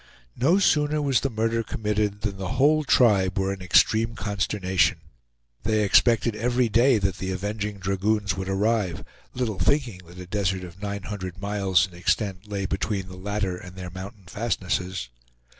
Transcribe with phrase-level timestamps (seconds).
[0.35, 4.97] No sooner was the murder committed than the whole tribe were in extreme consternation.
[5.61, 10.63] They expected every day that the avenging dragoons would arrive, little thinking that a desert
[10.63, 15.09] of nine hundred miles in extent lay between the latter and their mountain fastnesses.